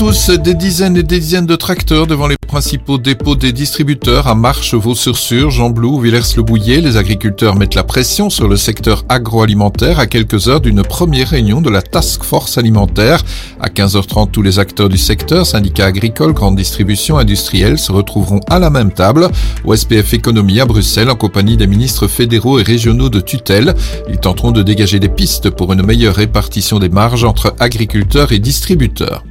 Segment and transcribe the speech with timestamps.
[0.00, 0.30] Tous.
[0.30, 4.72] Des dizaines et des dizaines de tracteurs devant les principaux dépôts des distributeurs à Marche,
[4.72, 6.80] Vaux-sur-Sur, Jean-Blou, Villers-le-Bouillet.
[6.80, 11.60] Les agriculteurs mettent la pression sur le secteur agroalimentaire à quelques heures d'une première réunion
[11.60, 13.22] de la Task Force alimentaire.
[13.60, 18.58] À 15h30, tous les acteurs du secteur, syndicats agricoles, grande distribution, industriels, se retrouveront à
[18.58, 19.28] la même table
[19.66, 23.74] au SPF Économie à Bruxelles en compagnie des ministres fédéraux et régionaux de tutelle.
[24.08, 28.38] Ils tenteront de dégager des pistes pour une meilleure répartition des marges entre agriculteurs et
[28.38, 29.24] distributeurs.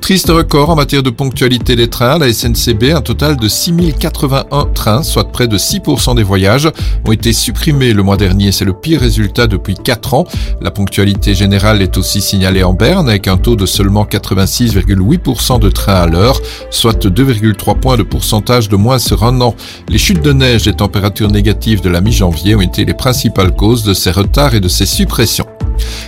[0.00, 2.18] Triste record en matière de ponctualité des trains.
[2.18, 6.68] La SNCB, un total de 6081 trains, soit près de 6% des voyages,
[7.06, 8.52] ont été supprimés le mois dernier.
[8.52, 10.24] C'est le pire résultat depuis 4 ans.
[10.60, 15.70] La ponctualité générale est aussi signalée en Berne avec un taux de seulement 86,8% de
[15.70, 19.54] trains à l'heure, soit 2,3 points de pourcentage de moins sur un an.
[19.88, 23.84] Les chutes de neige et températures négatives de la mi-janvier ont été les principales causes
[23.84, 25.46] de ces retards et de ces suppressions.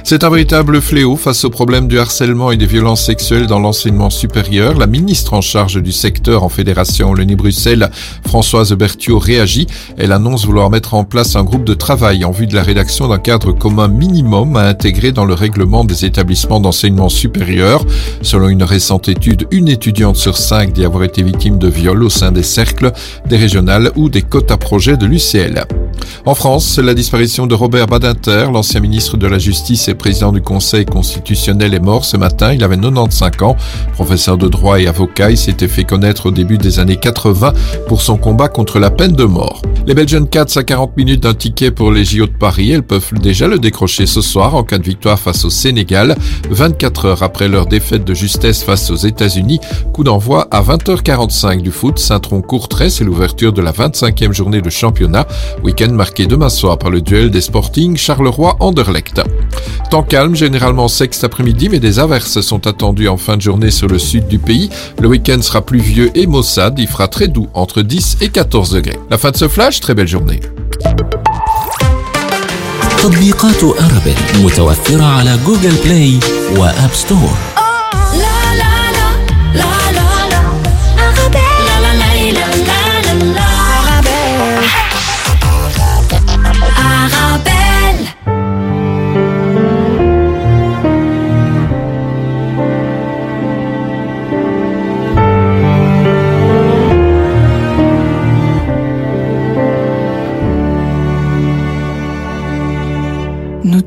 [0.05, 4.11] C'est un véritable fléau face au problème du harcèlement et des violences sexuelles dans l'enseignement
[4.11, 4.75] supérieur.
[4.75, 7.91] La ministre en charge du secteur en fédération Wallonie-Bruxelles,
[8.27, 9.67] Françoise Berthiaud, réagit.
[9.97, 13.09] Elle annonce vouloir mettre en place un groupe de travail en vue de la rédaction
[13.09, 17.85] d'un cadre commun minimum à intégrer dans le règlement des établissements d'enseignement supérieur.
[18.23, 22.11] Selon une récente étude, une étudiante sur cinq dit avoir été victime de viol au
[22.11, 22.93] sein des cercles,
[23.27, 25.65] des régionales ou des quotas projets de l'UCL.
[26.25, 30.43] En France, la disparition de Robert Badinter, l'ancien ministre de la Justice et président du
[30.43, 32.53] Conseil constitutionnel, est mort ce matin.
[32.53, 33.26] Il avait 95
[33.93, 37.53] Professeur de droit et avocat, il s'était fait connaître au début des années 80
[37.89, 39.63] pour son combat contre la peine de mort.
[39.87, 43.13] Les Belgian Cats à 40 minutes d'un ticket pour les JO de Paris, elles peuvent
[43.15, 46.17] déjà le décrocher ce soir en cas de victoire face au Sénégal,
[46.51, 49.61] 24 heures après leur défaite de justesse face aux États-Unis.
[49.93, 51.99] Coup d'envoi à 20h45 du foot.
[51.99, 55.27] Saint-Tron-Courtrai, c'est l'ouverture de la 25e journée de championnat.
[55.63, 59.23] Week-end marqué demain soir par le duel des Sporting Charleroi-Anderlecht.
[59.91, 63.72] Temps calme, généralement sec cet après-midi, mais des averses sont attendues en fin de journée
[63.72, 64.70] sur le sud du pays.
[65.00, 69.00] Le week-end sera pluvieux et maussade, il fera très doux, entre 10 et 14 degrés.
[69.10, 70.40] La fin de ce flash, très belle journée.
[73.02, 76.20] تطبيقات أرابيل متوفرة على جوجل بلاي
[76.58, 77.38] وآب ستور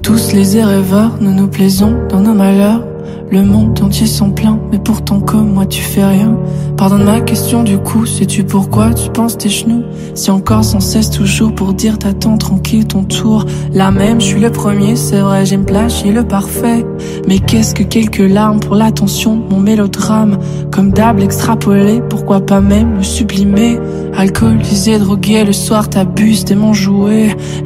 [0.02, 2.84] Tous les rêveurs, nous nous plaisons dans nos malheurs.
[3.32, 6.36] Le monde entier s'en plaint, mais pourtant comme moi tu fais rien.
[6.80, 9.84] Pardonne ma question du coup, sais-tu pourquoi tu penses tes genoux?
[10.16, 13.46] Si encore sans cesse toujours pour dire t'attends tranquille ton tour.
[13.74, 16.86] Là même, je suis le premier, c'est vrai, j'aime plagier le parfait.
[17.28, 20.38] Mais qu'est-ce que quelques larmes pour l'attention, mon mélodrame?
[20.72, 23.78] Comme d'hab extrapolé, pourquoi pas même le sublimer?
[24.16, 26.70] Alcoolisé, drogué, le soir t'abuses t'es mon.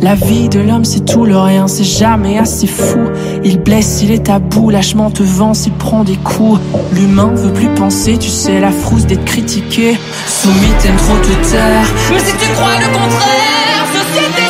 [0.02, 3.00] La vie de l'homme c'est tout le rien, c'est jamais assez fou.
[3.44, 6.60] Il blesse, il est tabou, lâchement te vend s'il prend des coups.
[6.96, 9.98] L'humain veut plus penser, tu sais, la frousse d'être critiqué.
[10.28, 11.88] Soumis, t'aimes trop te taire.
[12.12, 14.43] Mais si tu crois le contraire, société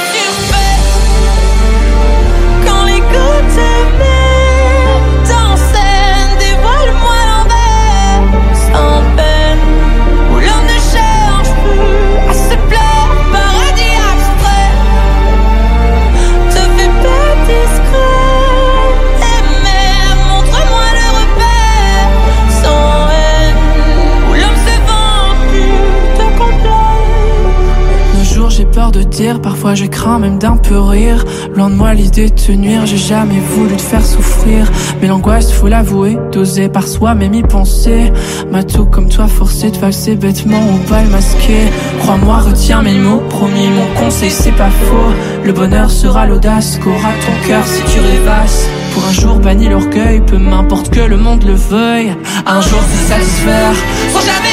[29.42, 31.24] parfois je crains même d'un peu rire.
[31.56, 34.72] Loin de moi l'idée de te nuire, j'ai jamais voulu te faire souffrir.
[35.01, 38.12] Mais l'angoisse, faut l'avouer, d'oser par soi-même y penser.
[38.51, 41.72] M'a tout comme toi forcé de valser bêtement ou pas le masquer.
[42.00, 45.13] Crois-moi, retiens mes mots, promis, mon conseil c'est pas faux.
[45.46, 48.68] Le bonheur sera l'audace qu'aura ton cœur si tu rêvasses.
[48.94, 52.16] Pour un jour banni l'orgueil, peu m'importe que le monde le veuille.
[52.46, 53.74] Un jour se satisfaire,
[54.12, 54.52] sans jamais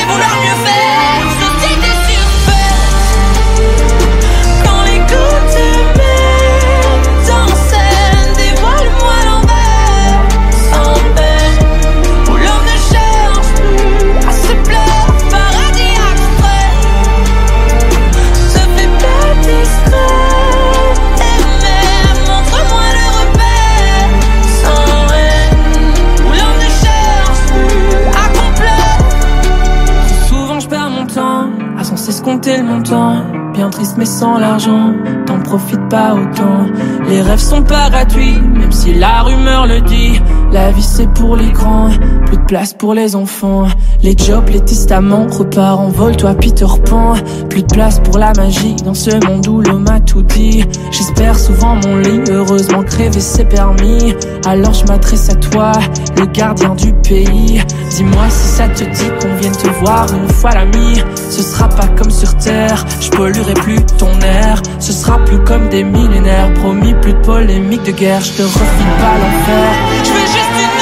[32.41, 33.30] compter le.
[33.69, 34.95] Triste mais sans l'argent,
[35.27, 36.67] t'en profites pas autant.
[37.09, 40.21] Les rêves sont pas gratuits, même si la rumeur le dit.
[40.51, 41.91] La vie c'est pour les grands,
[42.27, 43.67] plus de place pour les enfants.
[44.03, 47.15] Les jobs, les testaments, repart en vol, toi Peter Pan.
[47.49, 50.65] Plus de place pour la magie dans ce monde où l'homme a tout dit.
[50.91, 54.15] J'espère souvent mon lit, heureusement crever c'est permis.
[54.47, 55.73] Alors je m'adresse à toi,
[56.19, 57.63] le gardien du pays.
[57.91, 61.01] Dis-moi si ça te dit qu'on vienne te voir une fois l'ami.
[61.31, 64.63] Ce sera pas comme sur terre, je polluerai plus ton air.
[64.79, 68.21] Ce sera plus comme des millénaires, promis plus de polémique de guerre.
[68.21, 69.73] Je te refile pas l'enfer.
[70.05, 70.80] Juste une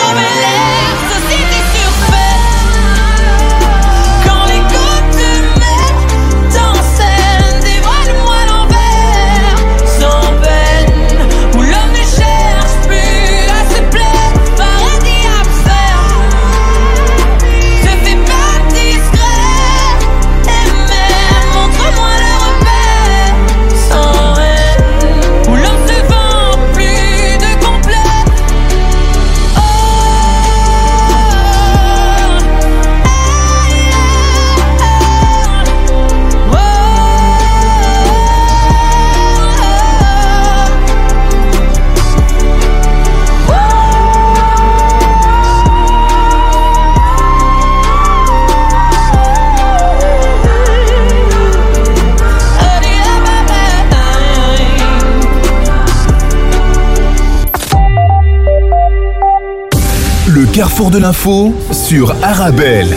[60.58, 62.88] carrefour de l'info sur Arabelle.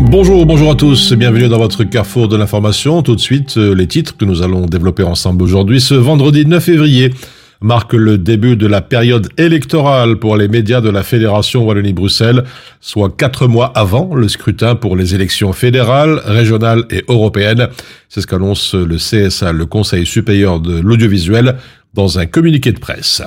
[0.00, 3.02] Bonjour, bonjour à tous, bienvenue dans votre carrefour de l'information.
[3.02, 5.78] Tout de suite, euh, les titres que nous allons développer ensemble aujourd'hui.
[5.78, 7.12] Ce vendredi 9 février
[7.60, 12.44] marque le début de la période électorale pour les médias de la Fédération Wallonie-Bruxelles,
[12.80, 17.68] soit quatre mois avant le scrutin pour les élections fédérales, régionales et européennes.
[18.08, 21.56] C'est ce qu'annonce le CSA, le Conseil supérieur de l'audiovisuel,
[21.94, 23.22] dans un communiqué de presse.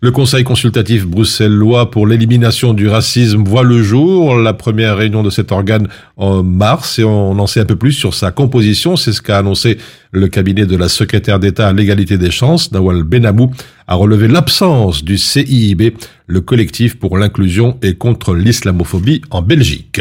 [0.00, 4.36] Le Conseil consultatif bruxellois pour l'élimination du racisme voit le jour.
[4.36, 7.92] La première réunion de cet organe en mars et on en sait un peu plus
[7.92, 8.96] sur sa composition.
[8.96, 9.76] C'est ce qu'a annoncé
[10.12, 13.50] le cabinet de la secrétaire d'État à l'égalité des chances, Nawal Benamou,
[13.86, 15.94] a relevé l'absence du CIIB,
[16.26, 20.00] le collectif pour l'inclusion et contre l'islamophobie en Belgique.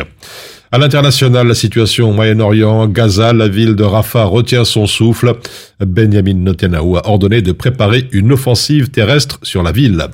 [0.71, 5.33] À l'international, la situation au Moyen-Orient, Gaza, la ville de Rafah retient son souffle.
[5.80, 10.06] Benjamin Netanyahu a ordonné de préparer une offensive terrestre sur la ville.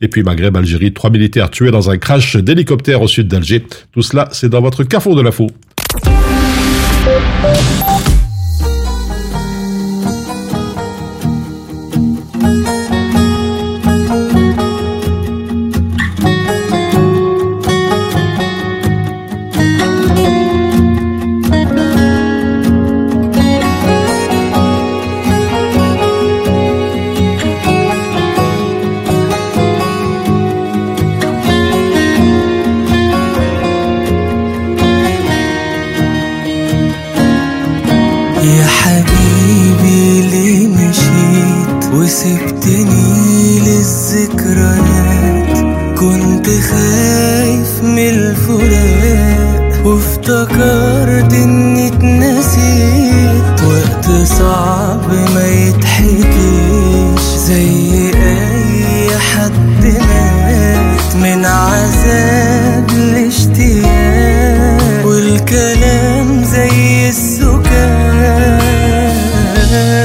[0.00, 3.64] Et puis Maghreb, Algérie, trois militaires tués dans un crash d'hélicoptère au sud d'Alger.
[3.92, 5.46] Tout cela, c'est dans votre carrefour de l'info.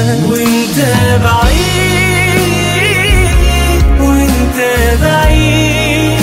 [0.06, 0.78] وانت
[1.24, 2.36] بعيد
[4.00, 4.58] وانت
[5.02, 6.16] بعيد.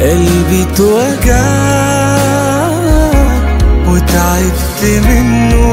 [0.00, 1.46] قلبي اتوجع
[3.88, 5.63] وتعبت منه.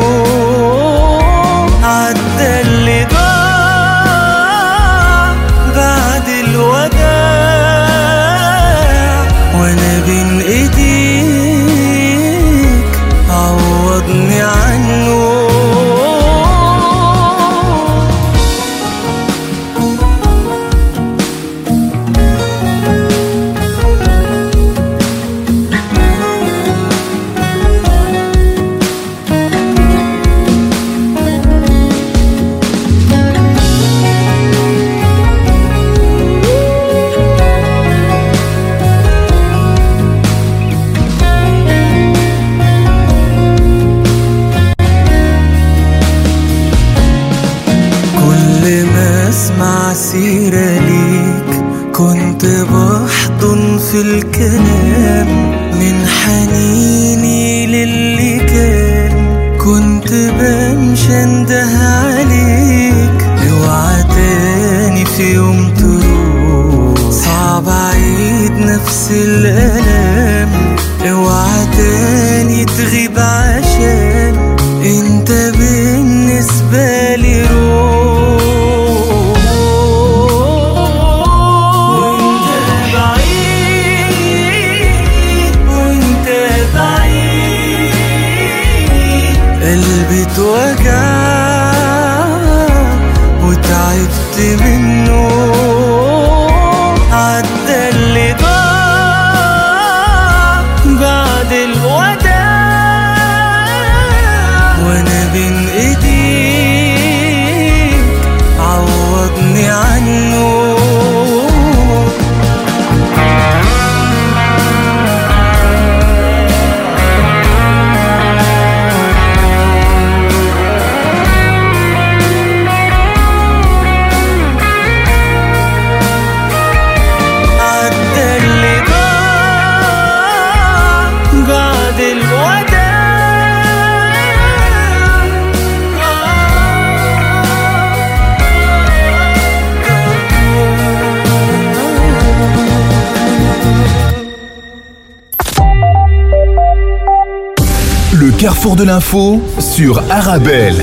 [148.51, 150.75] Carrefour de l'info sur Arabelle.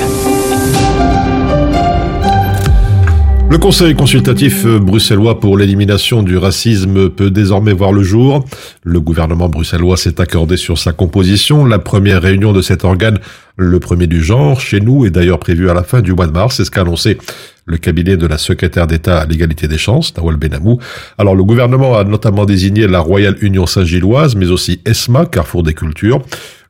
[3.50, 8.42] Le Conseil consultatif bruxellois pour l'élimination du racisme peut désormais voir le jour.
[8.84, 11.66] Le gouvernement bruxellois s'est accordé sur sa composition.
[11.66, 13.18] La première réunion de cet organe,
[13.58, 16.32] le premier du genre, chez nous, est d'ailleurs prévue à la fin du mois de
[16.32, 16.56] mars.
[16.56, 17.18] C'est ce qu'a annoncé
[17.66, 20.78] le cabinet de la secrétaire d'État à l'égalité des chances, Nawal Benamou.
[21.18, 25.74] Alors, le gouvernement a notamment désigné la Royale Union Saint-Gilloise, mais aussi ESMA, Carrefour des
[25.74, 26.22] Cultures,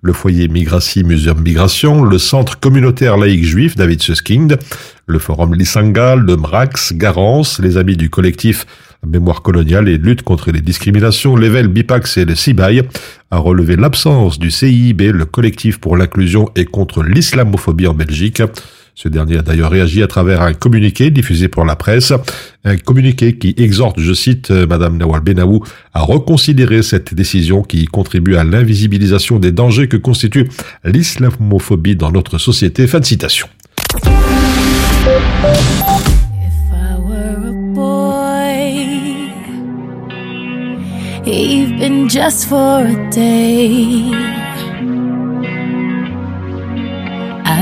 [0.03, 4.59] le foyer Migratie Museum Migration, le centre communautaire laïque juif David Suskind,
[5.07, 8.67] le forum Lissanga, le MRAX, Garance, les amis du collectif
[9.07, 12.83] Mémoire coloniale et lutte contre les discriminations, l'Evel Bipax et le CIBAI
[13.31, 18.43] a relevé l'absence du CIIB, le collectif pour l'inclusion et contre l'islamophobie en Belgique.
[19.01, 22.13] Ce dernier a d'ailleurs réagi à travers un communiqué diffusé pour la presse,
[22.65, 25.63] un communiqué qui exhorte, je cite euh, Madame Nawal Benaou,
[25.95, 30.49] à reconsidérer cette décision qui contribue à l'invisibilisation des dangers que constitue
[30.83, 32.89] l'islamophobie dans notre société.
[32.89, 33.47] Fin de citation.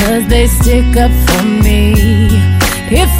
[0.00, 2.28] Cause they stick up for me.
[2.90, 3.17] If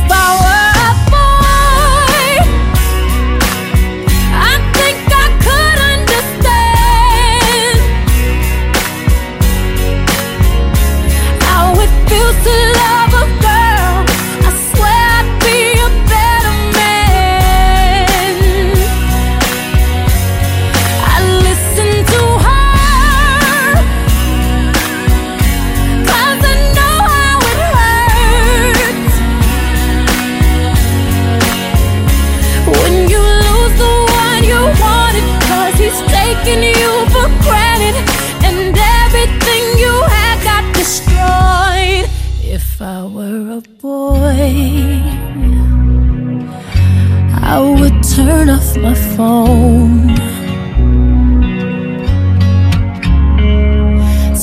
[48.82, 50.14] my phone.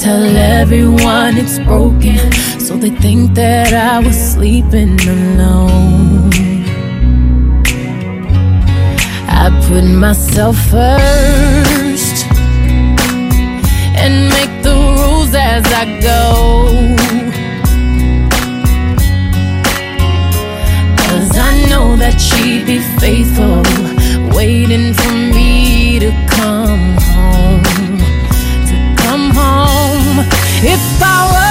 [0.01, 0.23] Tell
[0.61, 6.29] everyone it's broken, so they think that I was sleeping alone.
[9.27, 12.17] I put myself first
[14.01, 16.21] and make the rules as I go.
[21.03, 23.63] Cause I know that she'd be faithful,
[24.35, 27.63] waiting for me to come home.
[28.69, 30.19] To come home.
[30.61, 31.44] If I were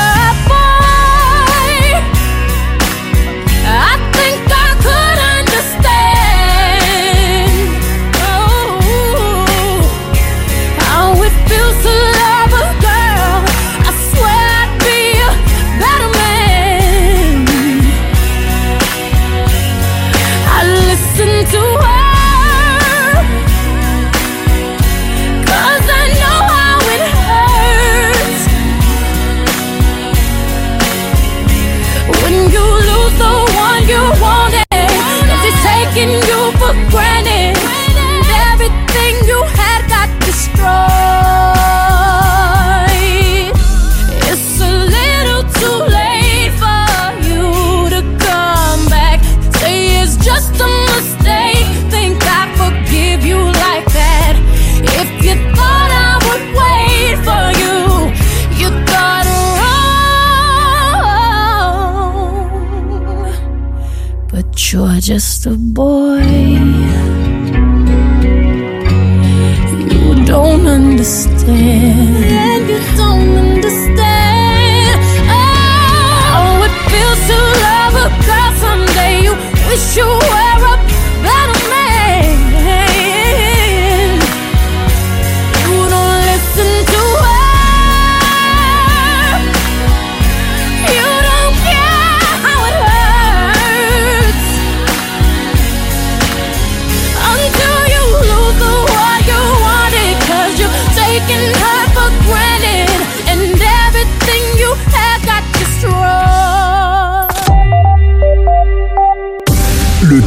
[65.47, 65.74] of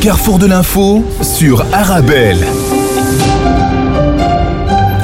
[0.07, 2.39] carrefour de l'info sur Arabelle.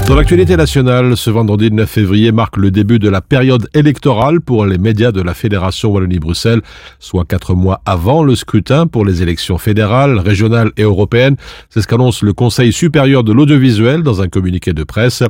[0.08, 4.66] Dans l'actualité nationale, ce vendredi 9 février marque le début de la période électorale pour
[4.66, 6.62] les médias de la Fédération Wallonie-Bruxelles,
[7.00, 11.36] soit quatre mois avant le scrutin pour les élections fédérales, régionales et européennes.
[11.70, 15.24] C'est ce qu'annonce le Conseil supérieur de l'audiovisuel dans un communiqué de presse.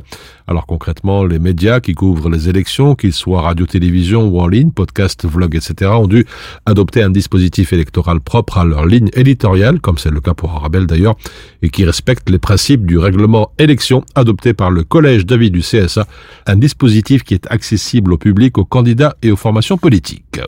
[0.46, 5.24] Alors concrètement, les médias qui couvrent les élections, qu'ils soient radio-télévision ou en ligne, podcast,
[5.24, 6.26] vlog, etc., ont dû
[6.66, 10.86] adopter un dispositif électoral propre à leur ligne éditoriale, comme c'est le cas pour Arabelle
[10.86, 11.16] d'ailleurs,
[11.62, 16.06] et qui respecte les principes du règlement élection adopté par le Collège d'avis du CSA,
[16.46, 20.40] un dispositif qui est accessible au public, aux candidats et aux formations politiques.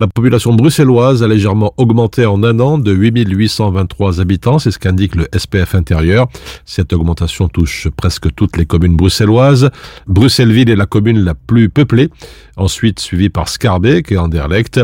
[0.00, 5.14] La population bruxelloise a légèrement augmenté en un an de 8823 habitants, c'est ce qu'indique
[5.14, 6.28] le SPF intérieur.
[6.64, 9.70] Cette augmentation touche presque toutes les communes bruxelloises.
[10.06, 12.08] Bruxelles-Ville est la commune la plus peuplée,
[12.56, 14.80] ensuite suivie par Scarbeck et Anderlecht.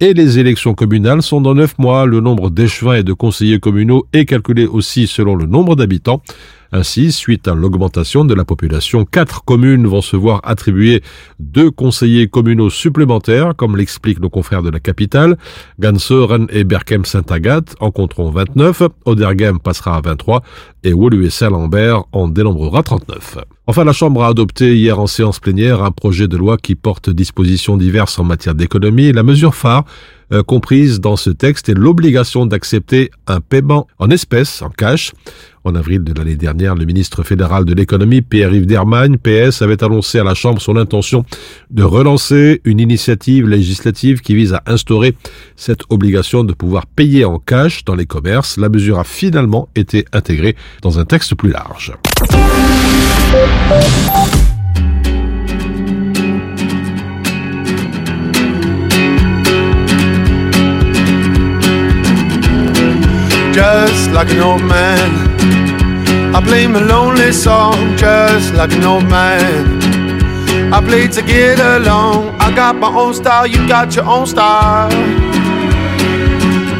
[0.00, 2.06] Et les élections communales sont dans neuf mois.
[2.06, 6.22] Le nombre d'échevins et de conseillers communaux est calculé aussi selon le nombre d'habitants.
[6.72, 11.02] Ainsi, suite à l'augmentation de la population, quatre communes vont se voir attribuer
[11.38, 15.36] deux conseillers communaux supplémentaires, comme l'expliquent nos confrères de la capitale.
[15.80, 20.42] Gansoren et Berkem-Saint-Agathe en compteront 29, Odergem passera à 23
[20.84, 23.38] et Wolu et Saint-Lambert en dénombrera 39.
[23.66, 27.10] Enfin, la Chambre a adopté hier en séance plénière un projet de loi qui porte
[27.10, 29.12] dispositions diverses en matière d'économie.
[29.12, 29.84] La mesure phare
[30.32, 35.12] euh, comprise dans ce texte est l'obligation d'accepter un paiement en espèces, en cash.
[35.62, 40.18] En avril de l'année dernière, le ministre fédéral de l'économie, Pierre-Yves Dermagne, PS, avait annoncé
[40.18, 41.24] à la Chambre son intention
[41.70, 45.14] de relancer une initiative législative qui vise à instaurer
[45.56, 48.56] cette obligation de pouvoir payer en cash dans les commerces.
[48.56, 51.92] La mesure a finalement été intégrée dans un texte plus large.
[63.52, 65.10] Just like an old man.
[66.34, 69.80] I play my lonely song just like an old man.
[70.72, 72.36] I play to get along.
[72.40, 74.90] I got my own style, you got your own style.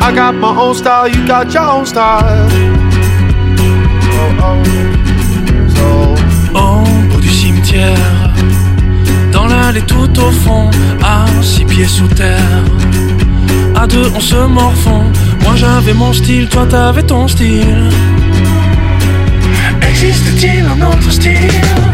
[0.02, 2.48] I got my own style, you got your own style.
[4.22, 4.62] Oh, oh.
[5.74, 8.32] So, Au bout du cimetière,
[9.32, 10.70] dans l'allée tout au fond,
[11.02, 12.64] à six pieds sous terre.
[13.74, 15.04] À deux, on se morfond.
[15.42, 17.88] Moi j'avais mon style, toi t'avais ton style.
[19.88, 21.89] Existe-t-il un autre style?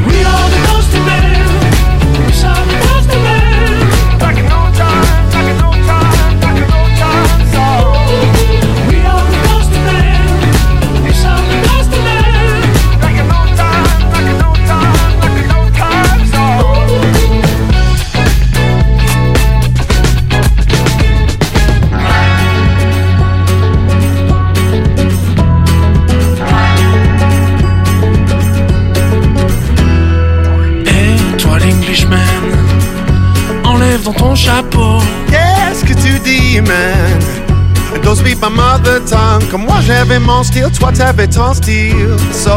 [38.26, 39.44] Speak my mother tongue.
[39.50, 42.16] Comme moi j'avais mon style, toi t'avais ton style.
[42.32, 42.50] So,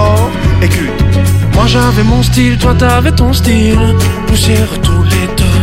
[0.61, 0.89] écoute.
[1.53, 3.95] Moi j'avais mon style, toi t'avais ton style.
[4.27, 5.61] Poussière tous les deux,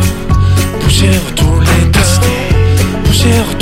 [0.80, 3.55] poussière tous les deux, poussière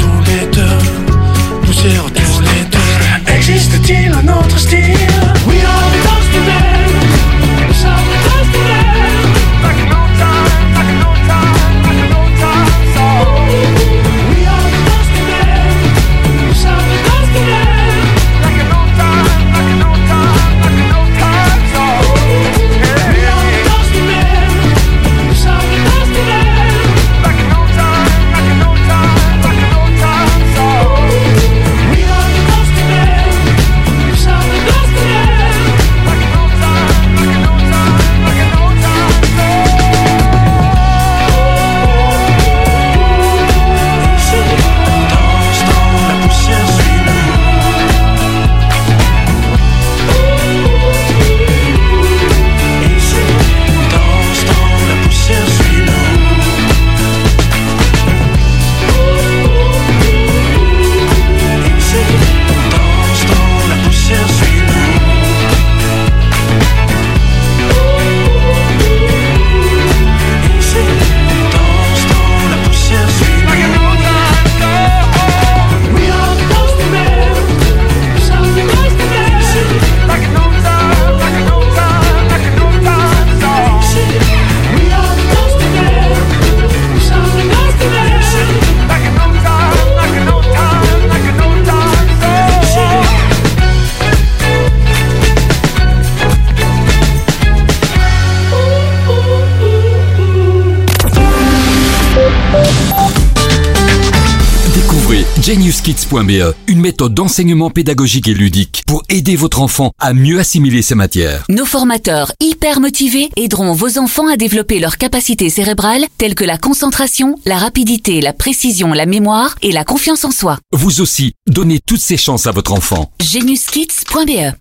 [106.24, 110.96] geniuskids.be, une méthode d'enseignement pédagogique et ludique pour aider votre enfant à mieux assimiler ses
[110.96, 111.44] matières.
[111.50, 116.58] Nos formateurs hyper motivés aideront vos enfants à développer leurs capacités cérébrales telles que la
[116.58, 120.58] concentration, la rapidité, la précision, la mémoire et la confiance en soi.
[120.72, 123.12] Vous aussi, donnez toutes ces chances à votre enfant.
[123.22, 124.54] geniuskids.be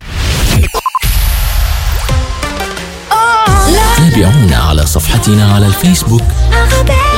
[3.96, 6.22] تابعونا على صفحتنا على الفيسبوك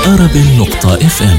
[0.06, 1.38] أرابيل نقطة اف ام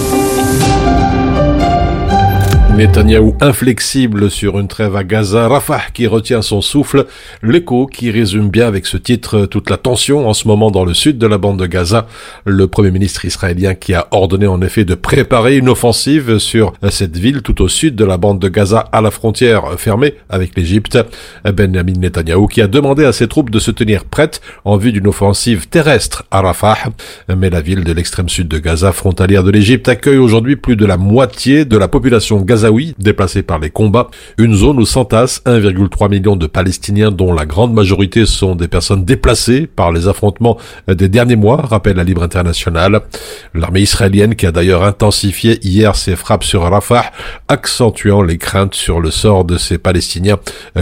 [2.75, 7.05] Netanyahou inflexible sur une trêve à Gaza, Rafah qui retient son souffle,
[7.43, 10.93] l'écho qui résume bien avec ce titre toute la tension en ce moment dans le
[10.93, 12.07] sud de la bande de Gaza,
[12.45, 17.17] le premier ministre israélien qui a ordonné en effet de préparer une offensive sur cette
[17.17, 20.97] ville tout au sud de la bande de Gaza à la frontière fermée avec l'Égypte,
[21.43, 25.07] Benjamin Netanyahou qui a demandé à ses troupes de se tenir prêtes en vue d'une
[25.07, 26.77] offensive terrestre à Rafah,
[27.35, 30.85] mais la ville de l'extrême sud de Gaza, frontalière de l'Égypte, accueille aujourd'hui plus de
[30.85, 36.09] la moitié de la population gazaoui déplacés par les combats, une zone où s'entassent 1,3
[36.09, 41.09] million de Palestiniens dont la grande majorité sont des personnes déplacées par les affrontements des
[41.09, 43.01] derniers mois, rappelle la Libre Internationale.
[43.55, 47.11] L'armée israélienne qui a d'ailleurs intensifié hier ses frappes sur Rafah,
[47.47, 50.37] accentuant les craintes sur le sort de ces Palestiniens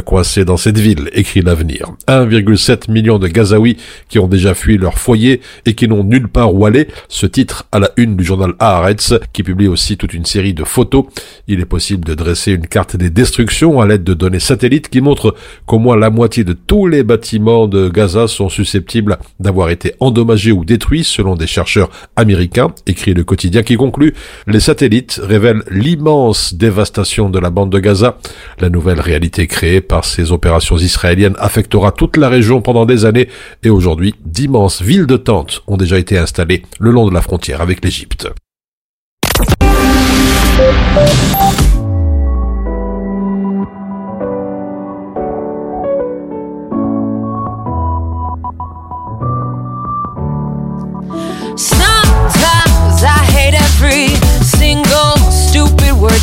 [0.06, 1.88] coincés dans cette ville, écrit l'avenir.
[2.08, 3.78] 1,7 million de Gazaouis
[4.10, 7.68] qui ont déjà fui leur foyer et qui n'ont nulle part où aller, ce titre
[7.72, 11.06] à la une du journal Haaretz, qui publie aussi toute une série de photos.
[11.48, 15.00] Il est possible de dresser une carte des destructions à l'aide de données satellites qui
[15.00, 19.94] montrent qu'au moins la moitié de tous les bâtiments de Gaza sont susceptibles d'avoir été
[20.00, 24.14] endommagés ou détruits selon des chercheurs américains, écrit le quotidien qui conclut
[24.48, 28.18] les satellites révèlent l'immense dévastation de la bande de Gaza.
[28.60, 33.30] La nouvelle réalité créée par ces opérations israéliennes affectera toute la région pendant des années
[33.64, 37.62] et aujourd'hui d'immenses villes de tentes ont déjà été installées le long de la frontière
[37.62, 38.28] avec l'Égypte.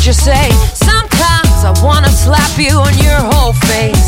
[0.07, 0.47] You say.
[0.71, 4.07] Sometimes I wanna slap you on your whole face.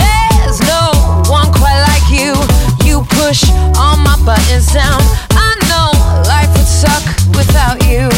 [0.00, 0.96] There's no
[1.28, 2.32] one quite like you.
[2.80, 3.44] You push
[3.76, 4.96] all my buttons down.
[5.36, 5.92] I know
[6.24, 7.04] life would suck
[7.36, 8.08] without you.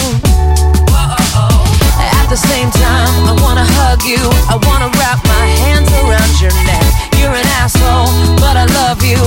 [2.22, 4.22] At the same time, I wanna hug you.
[4.46, 6.86] I wanna wrap my hands around your neck.
[7.18, 9.18] You're an asshole, but I love you.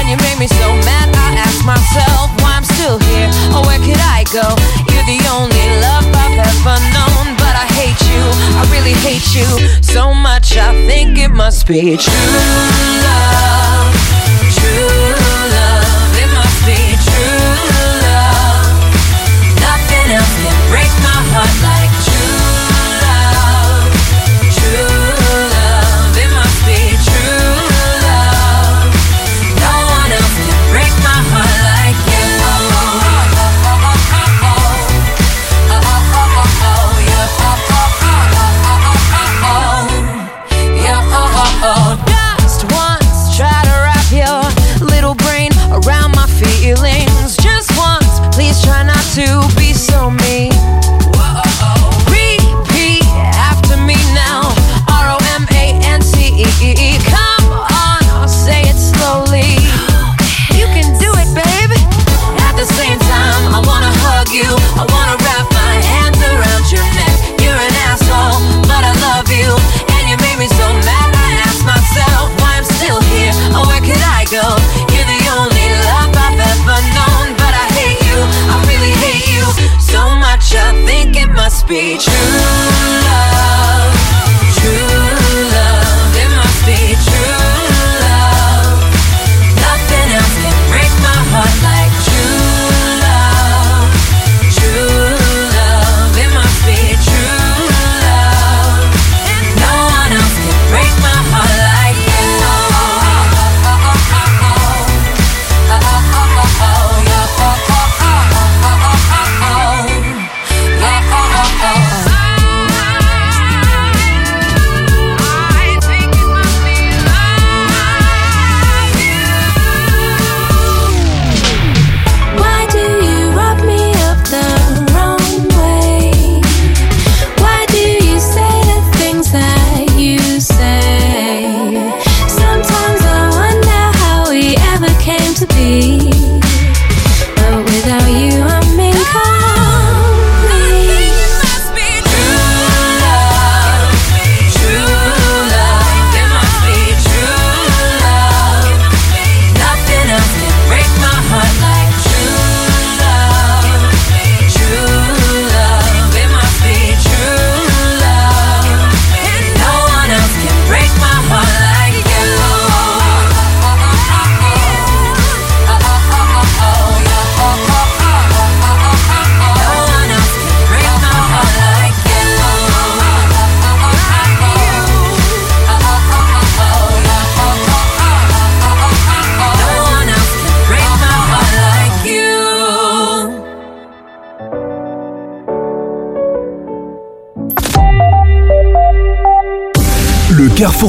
[0.00, 3.28] And you make me so mad, I ask myself why I'm still here.
[3.52, 4.48] Or where could I go?
[4.88, 6.03] You're the only love
[6.66, 7.36] ever known.
[7.36, 8.22] But I hate you,
[8.56, 10.56] I really hate you so much.
[10.56, 12.12] I think it must be true
[13.04, 14.03] love.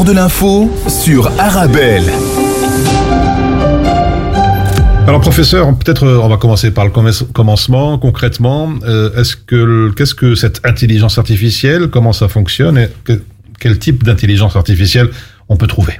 [0.04, 2.04] De l'info sur Arabelle.
[5.08, 7.98] Alors professeur, peut-être euh, on va commencer par le commence- commencement.
[8.00, 13.22] Concrètement, euh, est-ce que qu'est-ce que cette intelligence artificielle Comment ça fonctionne et que-
[13.60, 15.10] quel type d'intelligence artificielle
[15.48, 15.94] on peut trouver?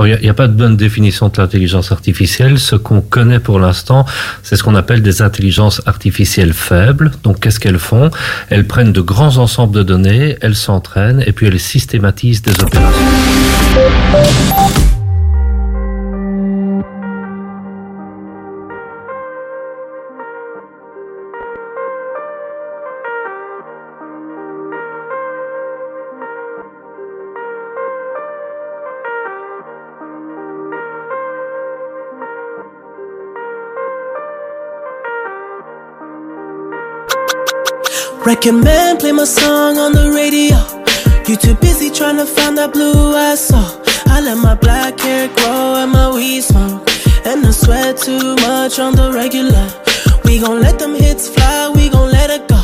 [0.00, 2.58] Il n'y a, pas de bonne définition de l'intelligence artificielle.
[2.58, 4.04] Ce qu'on connaît pour l'instant,
[4.42, 7.12] c'est ce qu'on appelle des intelligences artificielles faibles.
[7.22, 8.10] Donc, qu'est-ce qu'elles font?
[8.50, 13.04] Elles prennent de grands ensembles de données, elles s'entraînent et puis elles systématisent des opérations.
[38.44, 40.58] Reckon man, play my song on the radio.
[41.26, 43.64] You too busy trying to find that blue I saw.
[44.04, 46.86] I let my black hair grow and my weed smoke.
[47.24, 49.66] And I sweat too much on the regular.
[50.26, 52.60] We gon' let them hits fly, we gon' let it go.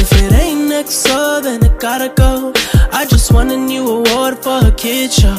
[0.00, 2.54] If it ain't next, so then it gotta go.
[2.90, 5.36] I just won a new award for a kid show.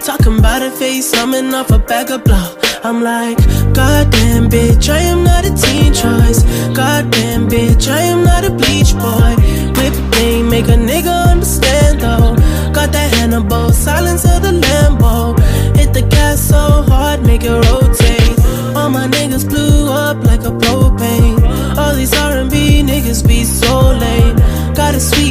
[0.00, 2.56] Talking about a face, coming off a bag of blow.
[2.82, 3.36] I'm like,
[3.74, 6.42] goddamn bitch, I am not a teen choice.
[6.74, 9.34] Goddamn bitch, I am not a bleach boy.
[9.76, 12.36] Whip game, make a nigga understand though.
[12.72, 15.38] Got that Hannibal, silence of the Lambo.
[15.76, 16.56] Hit the gas so
[16.88, 18.74] hard, make it rotate.
[18.74, 21.76] All my niggas blew up like a propane.
[21.76, 24.36] All these R&B niggas be so lame.
[24.74, 25.29] Got a sweet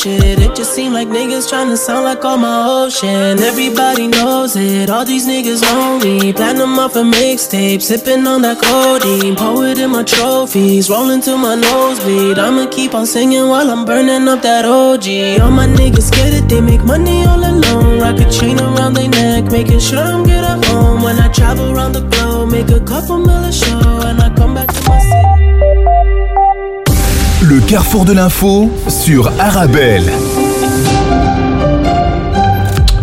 [0.00, 0.38] shit.
[0.38, 3.38] It just seem like niggas trying to sound like all my ocean.
[3.38, 6.32] Everybody knows it, all these niggas lonely.
[6.32, 9.36] Platinum off a mixtape, sipping on that codeine.
[9.36, 12.38] Poet in my trophies, rolling to my nosebleed.
[12.38, 15.06] I'ma keep on singing while I'm burning up that OG.
[15.42, 18.00] All my niggas get it, they make money all alone.
[18.00, 21.02] Rock a chain around their neck, making sure I'm good at home.
[21.02, 23.39] When I travel around the globe, make a couple million
[27.50, 30.04] Le carrefour de l'info sur Arabelle.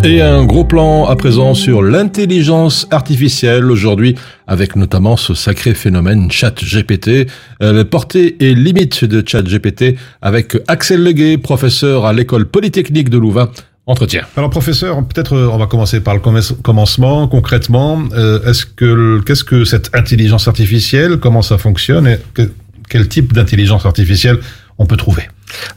[0.05, 4.15] Et un gros plan à présent sur l'intelligence artificielle aujourd'hui,
[4.47, 7.27] avec notamment ce sacré phénomène ChatGPT,
[7.61, 13.17] euh, les portées et limites de ChatGPT, avec Axel Leguet, professeur à l'école polytechnique de
[13.17, 13.49] Louvain.
[13.85, 14.23] Entretien.
[14.37, 17.27] Alors professeur, peut-être euh, on va commencer par le commence- commencement.
[17.27, 22.49] Concrètement, euh, est-ce que qu'est-ce que cette intelligence artificielle Comment ça fonctionne et que-
[22.89, 24.39] quel type d'intelligence artificielle
[24.79, 25.23] on peut trouver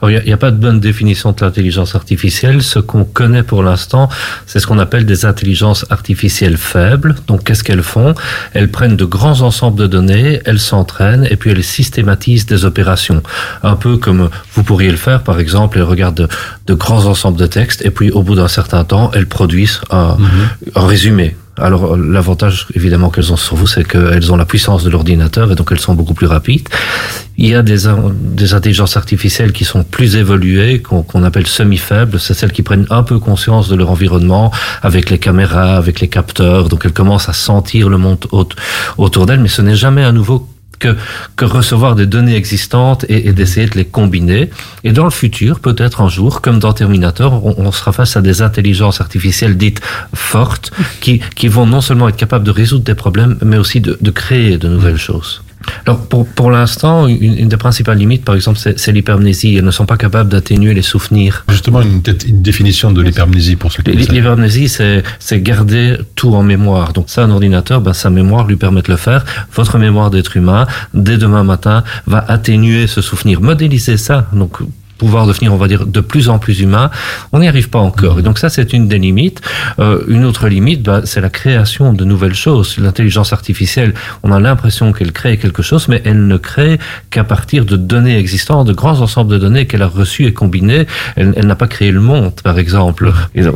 [0.02, 2.62] Alors, il n'y a, pas de bonne définition de l'intelligence artificielle.
[2.62, 4.10] Ce qu'on connaît pour l'instant,
[4.46, 7.14] c'est ce qu'on appelle des intelligences artificielles faibles.
[7.26, 8.14] Donc, qu'est-ce qu'elles font?
[8.52, 13.22] Elles prennent de grands ensembles de données, elles s'entraînent et puis elles systématisent des opérations.
[13.62, 16.28] Un peu comme vous pourriez le faire, par exemple, elles regardent de,
[16.66, 20.18] de grands ensembles de textes et puis au bout d'un certain temps, elles produisent un,
[20.74, 21.36] un résumé.
[21.60, 25.54] Alors l'avantage évidemment qu'elles ont sur vous, c'est qu'elles ont la puissance de l'ordinateur et
[25.54, 26.68] donc elles sont beaucoup plus rapides.
[27.36, 27.80] Il y a des,
[28.12, 32.18] des intelligences artificielles qui sont plus évoluées, qu'on appelle semi-faibles.
[32.20, 34.50] C'est celles qui prennent un peu conscience de leur environnement,
[34.82, 36.68] avec les caméras, avec les capteurs.
[36.68, 38.48] Donc elles commencent à sentir le monde aut-
[38.98, 40.48] autour d'elles, mais ce n'est jamais à nouveau
[40.80, 40.96] que,
[41.36, 44.50] que recevoir des données existantes et, et d'essayer de les combiner.
[44.82, 48.22] Et dans le futur, peut-être un jour, comme dans Terminator, on, on sera face à
[48.22, 49.80] des intelligences artificielles dites
[50.14, 53.96] fortes qui, qui vont non seulement être capables de résoudre des problèmes, mais aussi de,
[54.00, 55.42] de créer de nouvelles choses.
[55.86, 59.56] Alors pour, pour l'instant, une, une des principales limites, par exemple, c'est l'hypermnésie.
[59.56, 61.44] Elles ne sont pas capables d'atténuer les souvenirs.
[61.48, 63.92] Justement, une, définition de l'hypermnésie pour ceux qui.
[63.92, 66.92] L'hypermnésie, c'est c'est garder tout en mémoire.
[66.92, 69.24] Donc ça, un ordinateur, ben, sa mémoire lui permet de le faire.
[69.54, 73.40] Votre mémoire d'être humain, dès demain matin, va atténuer ce souvenir.
[73.40, 74.58] Modéliser ça, donc
[75.00, 76.90] pouvoir devenir, on va dire, de plus en plus humain,
[77.32, 78.18] on n'y arrive pas encore.
[78.18, 79.40] Et donc ça, c'est une des limites.
[79.78, 82.76] Euh, une autre limite, bah, c'est la création de nouvelles choses.
[82.76, 87.64] L'intelligence artificielle, on a l'impression qu'elle crée quelque chose, mais elle ne crée qu'à partir
[87.64, 90.86] de données existantes, de grands ensembles de données qu'elle a reçues et combinées.
[91.16, 93.10] Elle, elle n'a pas créé le monde, par exemple.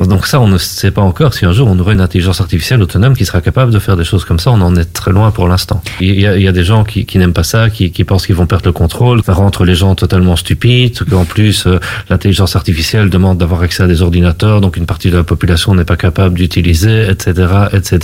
[0.09, 2.81] Donc ça, on ne sait pas encore si un jour on aura une intelligence artificielle
[2.81, 4.51] autonome qui sera capable de faire des choses comme ça.
[4.51, 5.83] On en est très loin pour l'instant.
[6.01, 8.67] Il y a, des gens qui, qui n'aiment pas ça, qui, pensent qu'ils vont perdre
[8.67, 11.05] le contrôle, ça rend les gens totalement stupides,
[11.35, 15.25] plus, euh, l'intelligence artificielle demande d'avoir accès à des ordinateurs, donc une partie de la
[15.25, 17.33] population n'est pas capable d'utiliser, etc.,
[17.73, 17.99] etc.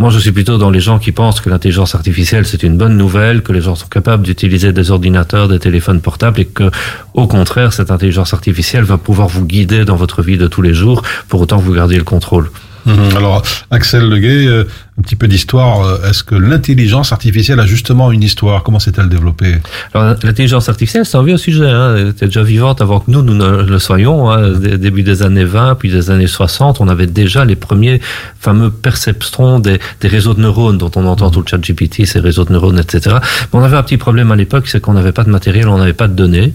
[0.00, 2.96] Moi, je suis plutôt dans les gens qui pensent que l'intelligence artificielle c'est une bonne
[2.96, 6.70] nouvelle, que les gens sont capables d'utiliser des ordinateurs, des téléphones portables, et que,
[7.14, 10.74] au contraire, cette intelligence artificielle va pouvoir vous guider dans votre vie de tous les
[10.74, 12.50] jours, pour autant que vous gardiez le contrôle.
[12.86, 13.16] Mhm.
[13.16, 14.64] Alors, Axel Leguet, euh,
[15.00, 15.80] un petit peu d'histoire.
[15.82, 18.62] euh, Est-ce que l'intelligence artificielle a justement une histoire?
[18.62, 19.56] Comment s'est-elle développée?
[19.94, 21.70] Alors, l'intelligence artificielle, c'est un vieux sujet.
[21.70, 21.94] Hein.
[21.96, 24.30] Elle était déjà vivante avant que nous, nous ne le soyons.
[24.30, 24.50] Hein.
[24.58, 28.00] Dé- Début des années 20, puis des années 60, on avait déjà les premiers
[28.38, 32.20] fameux perceptrons des, des réseaux de neurones dont on entend tout le chat GPT, ces
[32.20, 33.16] réseaux de neurones, etc.
[33.22, 35.78] Mais on avait un petit problème à l'époque, c'est qu'on n'avait pas de matériel, on
[35.78, 36.52] n'avait pas de données.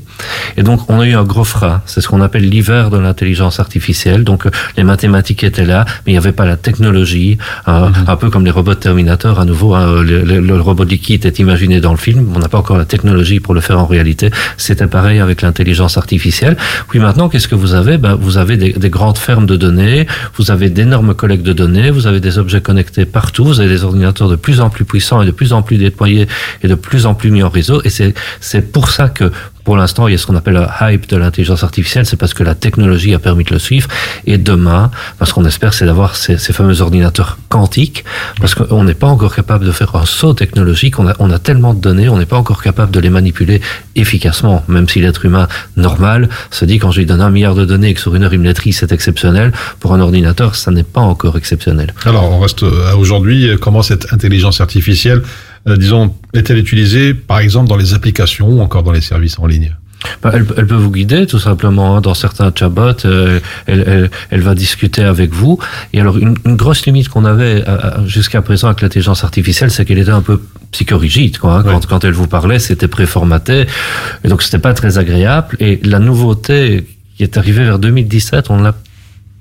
[0.55, 1.81] Et donc, on a eu un gros frein.
[1.87, 4.23] C'est ce qu'on appelle l'hiver de l'intelligence artificielle.
[4.23, 8.15] Donc, euh, les mathématiques étaient là, mais il n'y avait pas la technologie, hein, un
[8.17, 11.91] peu comme les robots Terminator, à nouveau, hein, le, le- robot liquide est imaginé dans
[11.91, 14.29] le film, on n'a pas encore la technologie pour le faire en réalité.
[14.57, 16.57] C'était pareil avec l'intelligence artificielle.
[16.89, 17.97] Puis maintenant, qu'est-ce que vous avez?
[17.97, 20.05] Ben, Vous avez des, des grandes fermes de données,
[20.35, 23.85] vous avez d'énormes collectes de données, vous avez des objets connectés partout, vous avez des
[23.85, 26.27] ordinateurs de plus en plus puissants et de plus en plus déployés
[26.61, 27.81] et de plus en plus mis en réseau.
[27.85, 29.31] Et c'est pour ça que
[29.65, 32.35] pour l'instant, il y a ce qu'on appelle un hype de l'intelligence artificielle, c'est parce
[32.35, 33.89] que la technologie a permis de le suivre.
[34.27, 38.05] Et demain, parce qu'on espère, c'est d'avoir ces, fameux ordinateurs quantiques,
[38.39, 40.99] parce qu'on n'est pas encore capable de faire un saut technologique.
[40.99, 43.59] On a, tellement de données, on n'est pas encore capable de les manipuler
[43.95, 45.47] efficacement, même si l'être humain
[45.77, 48.23] normal se dit quand je lui donne un milliard de données et que sur une
[48.23, 49.51] heure il me les c'est exceptionnel.
[49.79, 51.93] Pour un ordinateur, ça n'est pas encore exceptionnel.
[52.05, 53.49] Alors, on reste euh, à aujourd'hui.
[53.59, 55.23] Comment cette intelligence artificielle,
[55.65, 59.75] disons, est-elle utilisée, par exemple, dans les applications ou encore dans les services en ligne
[60.21, 63.05] Bah, elle, elle peut vous guider tout simplement hein, dans certains chatbots.
[63.05, 65.57] euh, elle, elle, elle va discuter avec vous.
[65.93, 69.71] Et alors une, une grosse limite qu'on avait euh, euh, jusqu'à présent avec l'intelligence artificielle,
[69.71, 70.39] c'est qu'elle était un peu
[70.71, 71.37] psychorigide.
[71.39, 71.63] Quoi, hein.
[71.63, 73.65] quand, quand elle vous parlait, c'était préformaté,
[74.23, 75.57] et donc c'était pas très agréable.
[75.59, 76.85] Et la nouveauté
[77.17, 78.75] qui est arrivée vers 2017, on l'a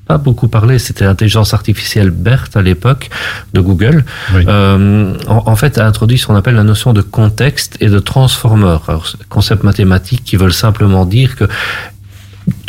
[0.06, 3.10] pas beaucoup parlé, c'était l'intelligence artificielle BERT à l'époque
[3.54, 4.04] de Google.
[4.34, 7.98] Euh, en, en fait, a introduit ce qu'on appelle la notion de contexte et de
[7.98, 8.76] transformer.
[9.28, 11.44] Concepts mathématiques qui veulent simplement dire que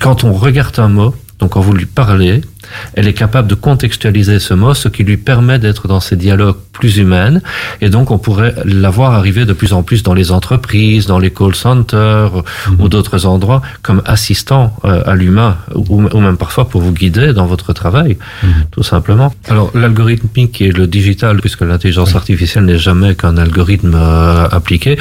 [0.02, 2.42] quand on regarde un mot, donc quand vous lui parlez,
[2.94, 6.58] elle est capable de contextualiser ce mot, ce qui lui permet d'être dans ces dialogues
[6.72, 7.42] plus humaines.
[7.82, 11.20] Et donc, on pourrait la voir arriver de plus en plus dans les entreprises, dans
[11.20, 12.44] les call centers
[12.80, 17.34] ou d'autres endroits, comme assistant euh, à l'humain, ou, ou même parfois pour vous guider
[17.34, 18.18] dans votre travail,
[18.72, 19.34] tout simplement.
[19.48, 24.98] Alors, l'algorithmique et le digital, puisque l'intelligence artificielle n'est jamais qu'un algorithme euh, appliqué,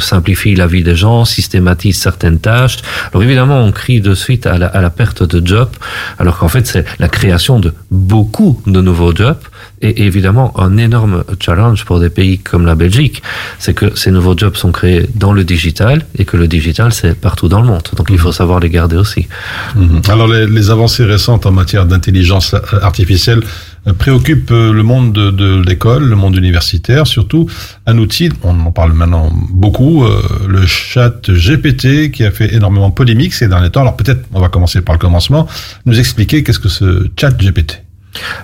[0.00, 2.78] simplifie la vie des gens, systématise certaines tâches.
[3.10, 5.70] Alors, évidemment, on crie de suite à la, à la perte de jobs,
[6.18, 9.38] alors qu'en fait, c'est la création de beaucoup de nouveaux jobs
[9.80, 13.22] et évidemment un énorme challenge pour des pays comme la Belgique,
[13.58, 17.14] c'est que ces nouveaux jobs sont créés dans le digital et que le digital c'est
[17.14, 17.88] partout dans le monde.
[17.96, 19.28] Donc il faut savoir les garder aussi.
[19.76, 20.02] Mhm.
[20.08, 23.42] Alors, les, les avancées récentes en matière d'intelligence artificielle
[23.88, 27.48] euh, préoccupent euh, le monde de, l'école, le monde universitaire, surtout
[27.86, 32.90] un outil, on en parle maintenant beaucoup, euh, le chat GPT qui a fait énormément
[32.90, 33.80] polémique ces derniers temps.
[33.82, 35.46] Alors peut-être on va commencer par le commencement,
[35.86, 37.82] nous expliquer qu'est-ce que ce chat GPT.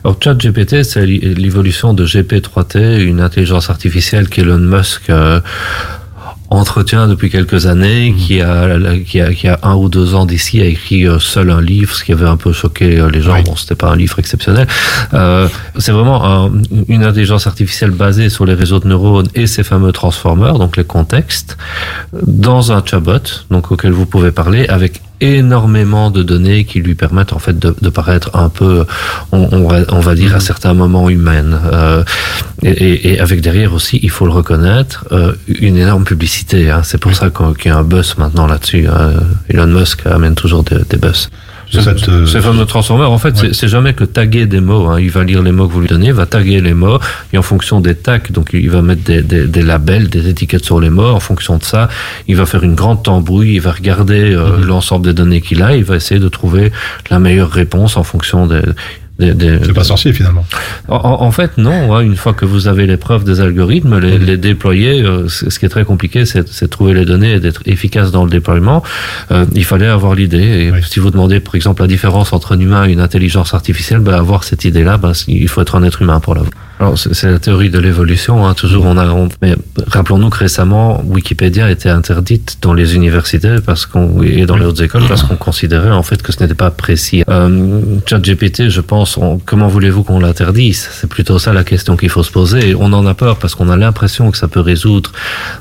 [0.04, 5.10] Alors ChatGPT, c'est l'i- l'évolution de GP3T, une intelligence artificielle qu'Elon Musk
[6.50, 8.68] entretient depuis quelques années, qui, a,
[9.04, 11.94] qui, a, qui a un ou deux ans d'ici a écrit euh, seul un livre,
[11.94, 13.32] ce qui avait un peu choqué euh, les gens.
[13.42, 14.66] Bon, c'était pas un livre exceptionnel.
[15.14, 16.52] Euh, c'est vraiment un-
[16.88, 20.84] une intelligence artificielle basée sur les réseaux de neurones et ces fameux transformers, donc les
[20.84, 21.56] contextes,
[22.26, 23.20] dans un chatbot,
[23.50, 27.74] donc auquel vous pouvez parler avec énormément de données qui lui permettent en fait de,
[27.80, 28.84] de paraître un peu,
[29.32, 31.58] on, on va, on va dire à certains moments humaines.
[31.72, 32.04] Euh,
[32.62, 36.70] et, et- avec derrière aussi, il faut le reconnaître, euh, une énorme publicité.
[36.70, 36.82] hein.
[36.84, 38.86] C'est pour ça qu'il y a un buzz maintenant là-dessus.
[38.88, 39.12] hein.
[39.48, 41.28] Elon Musk amène toujours des, des buzz.
[41.72, 42.66] De cette, euh, Ces fameux
[43.10, 44.86] en fait, c'est- c'est jamais que taguer des mots.
[44.88, 45.00] hein.
[45.00, 46.98] Il va lire les mots que vous lui donnez, il va taguer les mots,
[47.32, 50.64] et en fonction des tags, donc il va mettre des, des- des labels, des étiquettes
[50.64, 51.08] sur les mots.
[51.10, 51.88] En fonction de ça,
[52.28, 54.66] il va faire une grande tambouille, il va regarder euh, Mhm.
[54.66, 56.70] l'ensemble des données qu'il a, il va essayer de trouver
[57.10, 58.60] la meilleure réponse en fonction des...
[59.18, 60.44] des, des- C'est pas sorcier finalement.
[60.88, 61.94] en, en- fait, non.
[61.94, 62.00] hein.
[62.00, 65.66] Une fois que vous avez les preuves des algorithmes, les, les déployer, euh, ce qui
[65.66, 68.82] est très compliqué, c'est c'est de trouver les données et d'être efficace dans le déploiement.
[69.30, 70.72] Euh, il fallait avoir l'idée.
[70.76, 74.00] Et si vous demandez, par exemple, la différence entre un humain et une intelligence artificielle,
[74.00, 76.50] ben, avoir cette idée-là, ben, il faut être un être humain pour l'avoir.
[76.84, 78.46] Alors c'est la théorie de l'évolution.
[78.46, 78.52] Hein.
[78.52, 79.06] Toujours, on a.
[79.40, 79.56] mais
[79.86, 84.82] rappelons-nous que récemment, Wikipédia été interdite dans les universités parce qu'on et dans les hautes
[84.82, 87.24] écoles parce qu'on considérait en fait que ce n'était pas précis.
[87.30, 90.86] Euh, ChatGPT, je pense, comment voulez-vous qu'on l'interdise?
[90.92, 92.74] C'est plutôt ça la question qu'il faut se poser.
[92.78, 95.10] On en a peur parce qu'on a l'impression que ça peut résoudre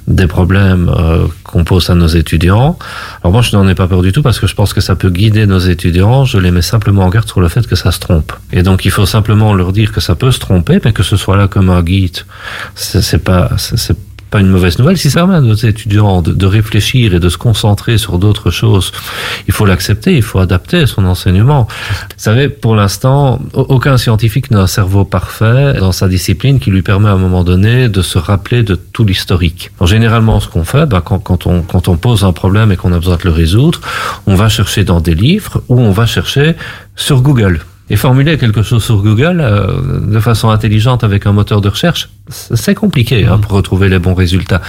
[0.10, 2.78] des problèmes euh, qu'on pose à nos étudiants.
[3.24, 4.96] Alors moi, je n'en ai pas peur du tout parce que je pense que ça
[4.96, 6.26] peut guider nos étudiants.
[6.26, 8.34] Je les mets simplement en garde sur le fait que ça se trompe.
[8.52, 11.13] Et donc, il faut simplement leur dire que ça peut se tromper, mais que ce
[11.18, 12.18] soit là comme un guide.
[12.76, 13.98] C'est pas, c'est
[14.30, 14.98] pas une mauvaise nouvelle.
[14.98, 18.92] Si ça permet à nos étudiants de, réfléchir et de se concentrer sur d'autres choses,
[19.48, 21.68] il faut l'accepter, il faut adapter son enseignement.
[21.70, 26.72] Vous savez, pour l'instant, au- aucun scientifique n'a un cerveau parfait dans sa discipline qui
[26.72, 29.70] lui permet à un moment donné de se rappeler de tout l'historique.
[29.86, 32.92] Généralement, ce qu'on fait, ben, quand, quand, on, quand on pose un problème et qu'on
[32.92, 33.82] a besoin de le résoudre,
[34.26, 36.56] on va chercher dans des livres ou on va chercher
[36.96, 37.60] sur Google.
[37.94, 42.10] Et formuler quelque chose sur Google euh, de façon intelligente avec un moteur de recherche,
[42.30, 44.62] c'est compliqué hein, pour retrouver les bons résultats.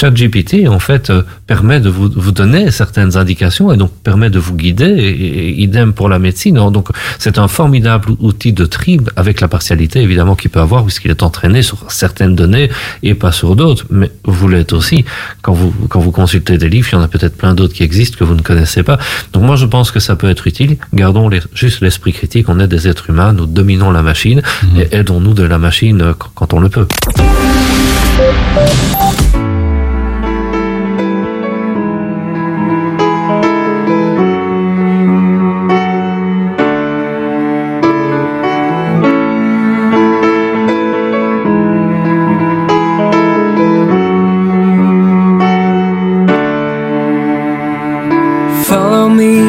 [0.00, 4.38] ChatGPT, en fait, euh, permet de vous, vous donner certaines indications et donc permet de
[4.38, 5.10] vous guider, et,
[5.48, 6.56] et idem pour la médecine.
[6.56, 6.70] hein.
[6.70, 6.88] Donc,
[7.18, 11.22] c'est un formidable outil de tri avec la partialité, évidemment, qu'il peut avoir puisqu'il est
[11.22, 12.70] entraîné sur certaines données
[13.02, 13.86] et pas sur d'autres.
[13.90, 15.04] Mais vous l'êtes aussi.
[15.42, 17.82] Quand vous, quand vous consultez des livres, il y en a peut-être plein d'autres qui
[17.82, 18.98] existent que vous ne connaissez pas.
[19.32, 20.76] Donc, moi, je pense que ça peut être utile.
[20.94, 22.48] Gardons les- juste l'esprit critique.
[22.48, 24.42] On est des êtres humains, nous dominons la machine
[24.78, 26.86] et aidons-nous de la machine euh, quand on le peut.
[48.70, 49.40] Follow me,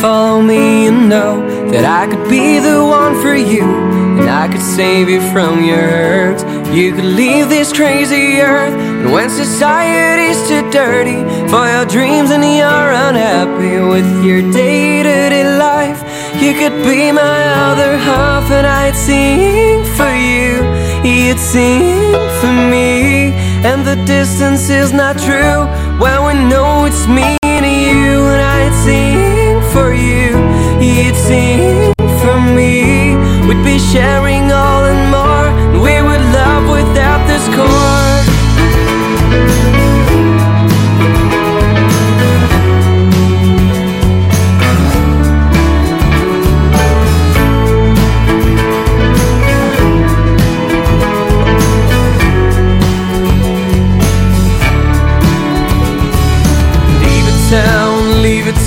[0.00, 3.62] follow me, and know that I could be the one for you.
[3.62, 6.53] And I could save you from your hurts.
[6.74, 8.74] You could leave this crazy earth.
[8.74, 15.16] And when society's too dirty for your dreams and you're unhappy with your day to
[15.30, 16.02] day life,
[16.42, 20.66] you could be my other half, and I'd sing for you.
[21.08, 22.10] You'd sing
[22.40, 23.30] for me.
[23.62, 25.70] And the distance is not true
[26.02, 30.34] when we know it's me and you, and I'd sing for you.
[30.82, 33.14] You'd sing for me.
[33.46, 34.33] We'd be sharing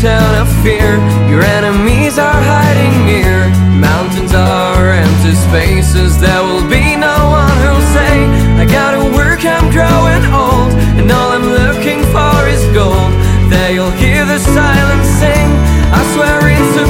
[0.02, 1.02] town, of fear.
[1.26, 3.50] Your enemies are hiding near.
[3.82, 6.20] Mountains are empty spaces.
[6.22, 8.14] There will be no one who'll say,
[8.62, 10.70] I gotta work, I'm growing old.
[11.02, 13.10] And all I'm looking for is gold.
[13.50, 15.50] There you'll hear the silence sing.
[15.90, 16.88] I swear it's a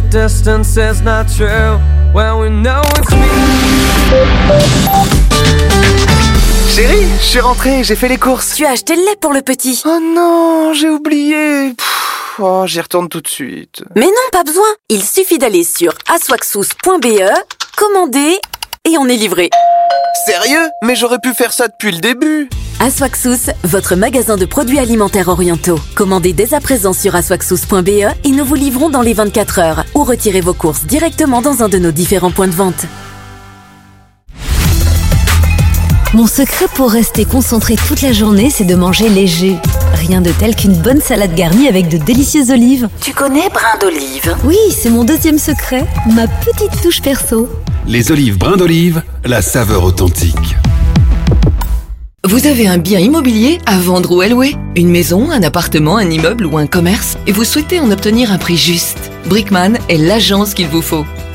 [0.00, 1.80] the distance is not true.
[2.12, 3.28] Well, we know it's me.
[6.68, 8.54] Chérie, je suis rentré, j'ai fait les courses.
[8.56, 9.80] Tu as acheté le lait pour le petit.
[9.86, 11.72] Oh non, j'ai oublié.
[11.74, 13.84] Pff, oh, j'y retourne tout de suite.
[13.94, 14.68] Mais non, pas besoin.
[14.90, 17.30] Il suffit d'aller sur aswaxous.be,
[17.76, 18.38] commander
[18.84, 19.48] et on est livré.
[20.26, 20.70] Sérieux?
[20.82, 22.48] Mais j'aurais pu faire ça depuis le début.
[22.80, 25.78] Aswaxous, votre magasin de produits alimentaires orientaux.
[25.94, 30.04] Commandez dès à présent sur aswaxous.be et nous vous livrons dans les 24 heures ou
[30.04, 32.86] retirez vos courses directement dans un de nos différents points de vente.
[36.14, 39.56] Mon secret pour rester concentré toute la journée, c'est de manger léger.
[40.06, 42.88] Rien de tel qu'une bonne salade garnie avec de délicieuses olives.
[43.00, 44.36] Tu connais brin d'olive?
[44.44, 45.84] Oui, c'est mon deuxième secret,
[46.14, 47.48] ma petite touche perso.
[47.88, 50.56] Les olives brin d'olive, la saveur authentique.
[52.24, 54.54] Vous avez un bien immobilier à vendre ou à louer?
[54.76, 57.16] Une maison, un appartement, un immeuble ou un commerce?
[57.26, 59.10] Et vous souhaitez en obtenir un prix juste?
[59.26, 61.04] Brickman est l'agence qu'il vous faut.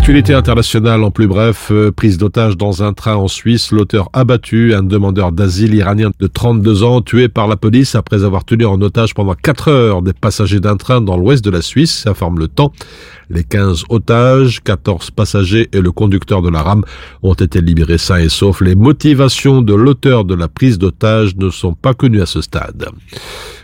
[0.00, 4.72] L'actualité internationale en plus bref, euh, prise d'otage dans un train en Suisse, l'auteur abattu,
[4.72, 8.80] un demandeur d'asile iranien de 32 ans, tué par la police après avoir tenu en
[8.80, 12.48] otage pendant 4 heures des passagers d'un train dans l'ouest de la Suisse, informe le
[12.48, 12.72] temps.
[13.28, 16.82] Les 15 otages, 14 passagers et le conducteur de la rame
[17.22, 18.62] ont été libérés sains et saufs.
[18.62, 22.88] Les motivations de l'auteur de la prise d'otage ne sont pas connues à ce stade.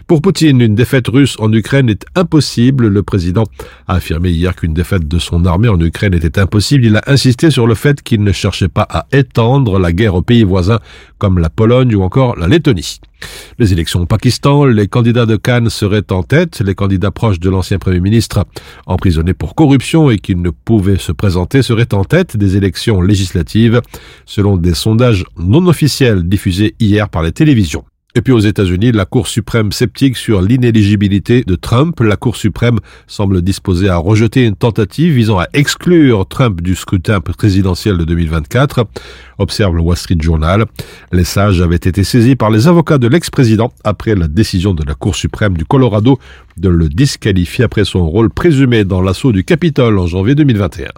[0.07, 2.87] Pour Poutine, une défaite russe en Ukraine est impossible.
[2.87, 3.43] Le président
[3.89, 6.85] a affirmé hier qu'une défaite de son armée en Ukraine était impossible.
[6.85, 10.23] Il a insisté sur le fait qu'il ne cherchait pas à étendre la guerre aux
[10.23, 10.79] pays voisins
[11.19, 13.01] comme la Pologne ou encore la Lettonie.
[13.59, 17.51] Les élections au Pakistan, les candidats de Cannes seraient en tête, les candidats proches de
[17.51, 18.47] l'ancien Premier ministre
[18.87, 23.83] emprisonné pour corruption et qui ne pouvaient se présenter seraient en tête des élections législatives,
[24.25, 27.85] selon des sondages non officiels diffusés hier par les télévisions.
[28.17, 32.01] Et puis aux États-Unis, la Cour suprême sceptique sur l'inéligibilité de Trump.
[32.01, 37.21] La Cour suprême semble disposée à rejeter une tentative visant à exclure Trump du scrutin
[37.21, 38.87] présidentiel de 2024,
[39.37, 40.65] observe le Wall Street Journal.
[41.13, 44.95] Les sages avaient été saisis par les avocats de l'ex-président après la décision de la
[44.95, 46.19] Cour suprême du Colorado
[46.57, 50.89] de le disqualifier après son rôle présumé dans l'assaut du Capitole en janvier 2021.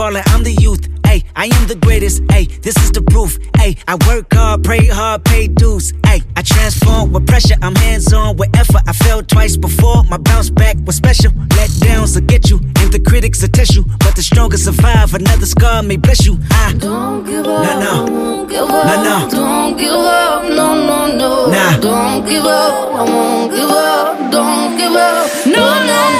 [0.00, 0.22] Wisdom of the fallen.
[0.26, 0.88] I'm the youth.
[1.06, 2.22] Hey, I am the greatest.
[2.30, 3.38] Hey, this is the proof.
[3.56, 5.92] Hey, I work hard, pray hard, pay dues.
[6.06, 7.56] Hey, I transform with pressure.
[7.62, 8.82] I'm hands on with effort.
[8.86, 10.04] I failed twice before.
[10.04, 11.32] My bounce back was special.
[11.56, 13.84] Let downs will get you, and the critics will test you.
[13.98, 15.14] But the strongest survive.
[15.14, 16.38] Another scar may bless you.
[16.50, 17.64] I Don't give up.
[17.64, 18.12] No, no.
[18.12, 18.86] Won't give up.
[18.86, 19.28] No, no.
[19.30, 20.42] Don't give up.
[20.44, 21.30] No, no, no.
[21.50, 21.78] Nah.
[21.80, 22.72] Don't give up.
[22.94, 24.30] I won't give up.
[24.30, 25.46] Don't give up.
[25.46, 26.19] No, no, no.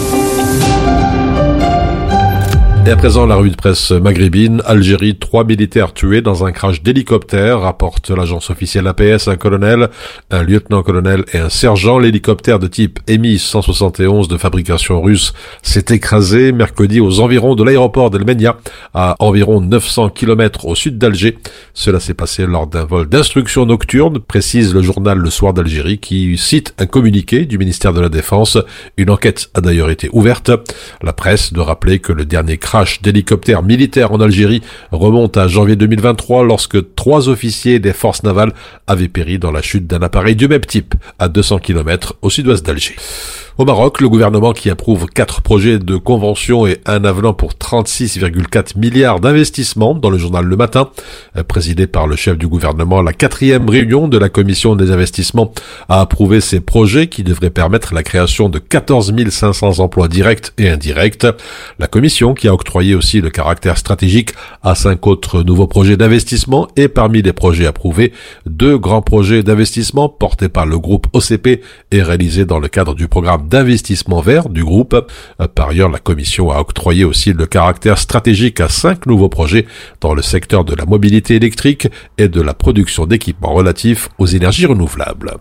[2.83, 4.63] Et à présent, la revue de presse maghrébine.
[4.65, 9.89] Algérie, trois militaires tués dans un crash d'hélicoptère, rapporte l'agence officielle APS, un colonel,
[10.31, 11.99] un lieutenant-colonel et un sergent.
[11.99, 18.09] L'hélicoptère de type EMI 171 de fabrication russe s'est écrasé mercredi aux environs de l'aéroport
[18.09, 18.57] d'El Menia,
[18.95, 21.37] à environ 900 km au sud d'Alger.
[21.75, 26.35] Cela s'est passé lors d'un vol d'instruction nocturne, précise le journal Le Soir d'Algérie, qui
[26.35, 28.57] cite un communiqué du ministère de la Défense.
[28.97, 30.49] Une enquête a d'ailleurs été ouverte.
[31.03, 34.61] La presse de rappeler que le dernier crash crash d'hélicoptères militaires en Algérie
[34.93, 38.53] remonte à janvier 2023 lorsque trois officiers des forces navales
[38.87, 42.65] avaient péri dans la chute d'un appareil du même type à 200 km au sud-ouest
[42.65, 42.95] d'Alger.
[43.57, 48.79] Au Maroc, le gouvernement qui approuve quatre projets de convention et un avenant pour 36,4
[48.79, 50.89] milliards d'investissements dans le journal Le Matin,
[51.35, 55.53] euh, présidé par le chef du gouvernement, la quatrième réunion de la commission des investissements
[55.89, 60.69] a approuvé ces projets qui devraient permettre la création de 14 500 emplois directs et
[60.69, 61.27] indirects.
[61.77, 66.67] La commission qui a octroyé aussi le caractère stratégique à cinq autres nouveaux projets d'investissement
[66.75, 68.13] et parmi les projets approuvés,
[68.45, 73.07] deux grands projets d'investissement portés par le groupe OCP et réalisés dans le cadre du
[73.07, 74.95] programme d'investissement vert du groupe.
[75.55, 79.65] Par ailleurs, la Commission a octroyé aussi le caractère stratégique à cinq nouveaux projets
[79.99, 81.87] dans le secteur de la mobilité électrique
[82.19, 85.33] et de la production d'équipements relatifs aux énergies renouvelables.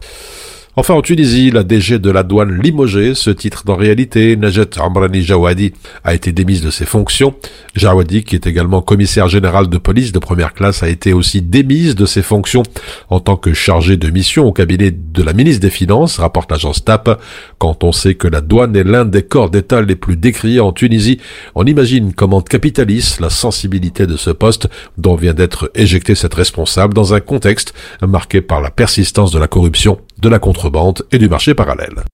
[0.77, 5.21] Enfin, en Tunisie, la DG de la douane limogée se titre d'en réalité Najet Amrani
[5.21, 5.73] Jawadi
[6.05, 7.35] a été démise de ses fonctions.
[7.75, 11.97] Jawadi, qui est également commissaire général de police de première classe, a été aussi démise
[11.97, 12.63] de ses fonctions
[13.09, 16.85] en tant que chargé de mission au cabinet de la ministre des Finances, rapporte l'agence
[16.85, 17.21] TAP.
[17.59, 20.71] Quand on sait que la douane est l'un des corps d'État les plus décriés en
[20.71, 21.19] Tunisie,
[21.57, 24.69] on imagine comment capitalise la sensibilité de ce poste
[24.99, 27.75] dont vient d'être éjecté cette responsable dans un contexte
[28.07, 32.05] marqué par la persistance de la corruption de la contrebande et du marché parallèle.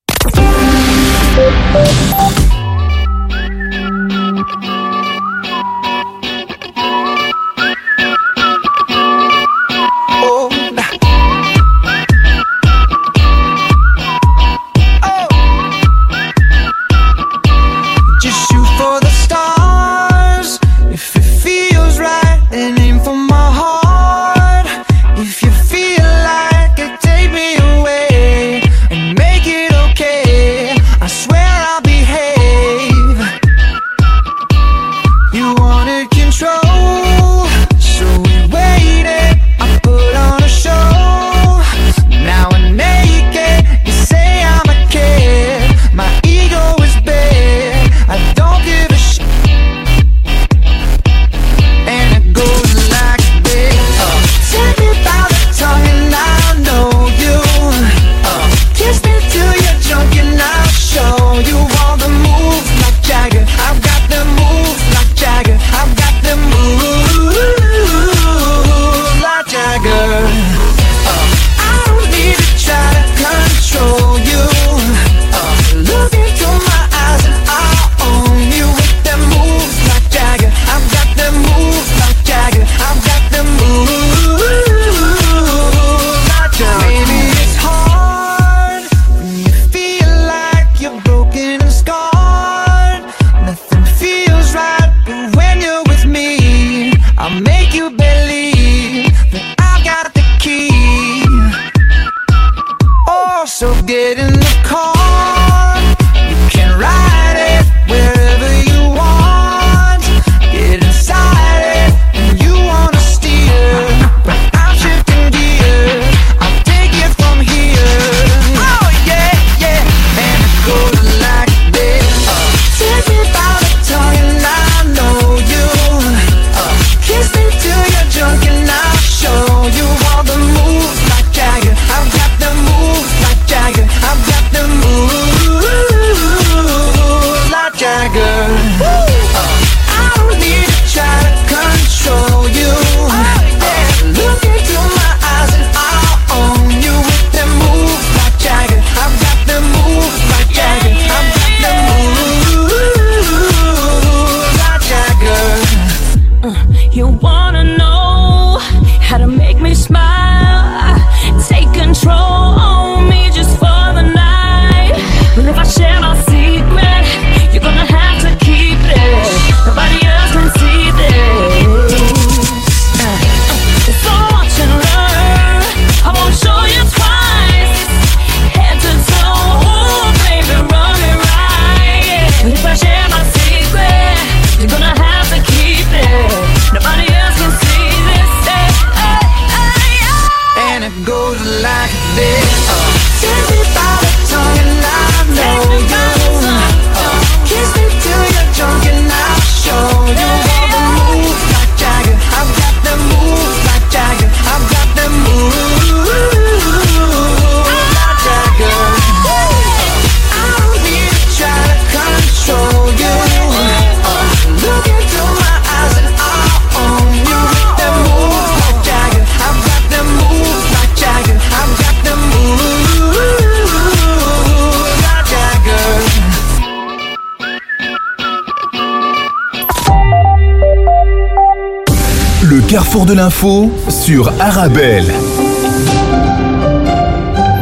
[232.96, 235.04] Carrefour de l'info sur Arabelle.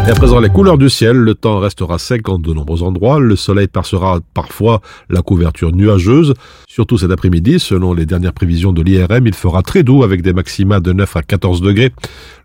[0.07, 3.19] Et à présent, les couleurs du ciel, le temps restera sec en de nombreux endroits,
[3.19, 6.35] le soleil percera parfois la couverture nuageuse,
[6.75, 10.33] surtout cet après-midi, selon les dernières prévisions de l'IRM, il fera très doux avec des
[10.33, 11.93] maxima de 9 à 14 degrés.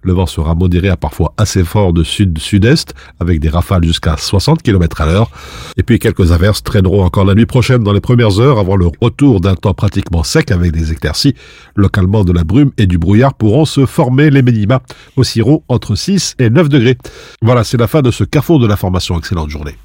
[0.03, 4.61] Le vent sera modéré à parfois assez fort de sud-sud-est, avec des rafales jusqu'à 60
[4.61, 5.31] km à l'heure.
[5.77, 8.91] Et puis quelques averses traîneront encore la nuit prochaine dans les premières heures avant le
[9.01, 11.33] retour d'un temps pratiquement sec avec des éclaircies.
[11.75, 14.29] Localement de la brume et du brouillard pourront se former.
[14.29, 14.83] Les minima
[15.17, 16.99] oscilleront entre 6 et 9 degrés.
[17.41, 19.17] Voilà, c'est la fin de ce carrefour de l'information.
[19.17, 19.75] Excellente journée.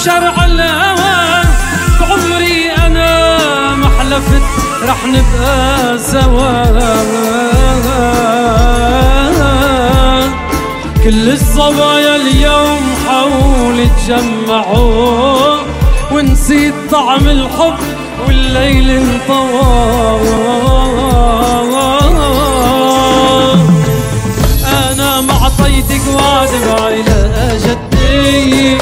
[0.00, 1.44] بشرع الهوى.
[2.00, 4.42] بعمري أنا ما حلفت
[4.88, 6.64] رح نبقى سوا.
[11.04, 15.56] كل الصبايا اليوم حول تجمعوا.
[16.12, 17.78] ونسيت طعم الحب
[18.26, 20.20] والليل انطوى.
[24.64, 28.78] أنا ما عطيتك وعد بعيلة جدي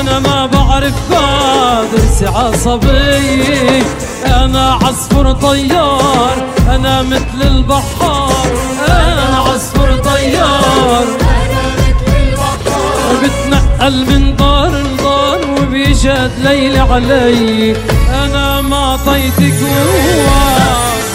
[0.00, 3.82] أنا أنا ما بعرف قادر عصبي
[4.26, 6.36] أنا عصفور طيار
[6.68, 8.46] أنا مثل البحار.
[8.88, 11.04] أنا عصفور طيار.
[13.22, 17.76] بتنقل من دار لدار وبيجاد ليل علي.
[18.24, 21.09] أنا ما عطيتك وعد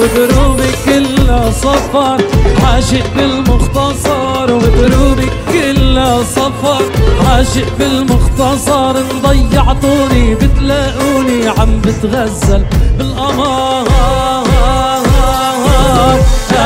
[0.00, 2.16] ودروبي كلها صفر.
[2.64, 6.82] عاشق بالمختصر ودروبي كلها صفر.
[7.28, 10.34] عاشق بالمختصر مضيع طولي.
[10.34, 12.64] بتلاقوني عم بتغزل
[12.98, 13.88] بالقمر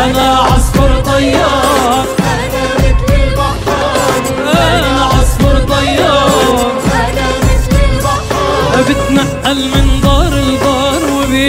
[0.04, 2.04] أنا عصفور طيار.
[2.18, 6.72] أنا مثل البحار أنا عصفور طيار.
[6.94, 10.23] أنا مثل البحار بتنقل من دار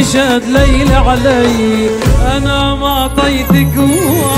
[0.04, 1.90] شاد ليلى علي
[2.38, 4.32] أنا ما أعطيتك قوه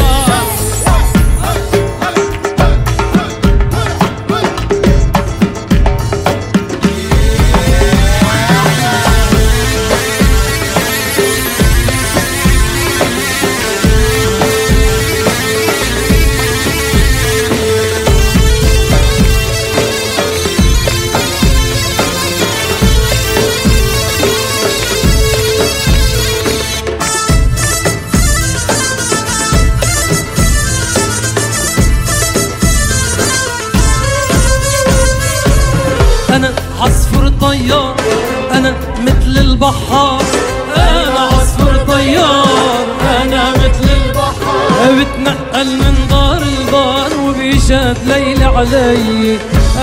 [48.58, 49.38] علي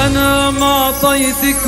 [0.07, 1.67] أنا ما أعطيتك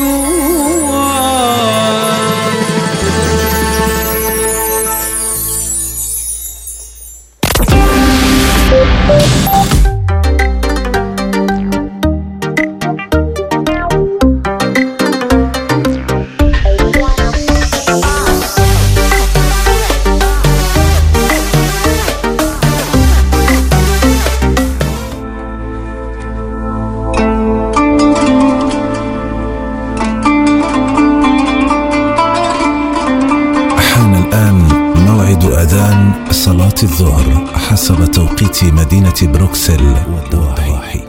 [36.86, 41.00] الظهر حسب توقيت مدينة بروكسل والضواحي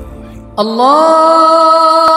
[0.60, 2.17] الله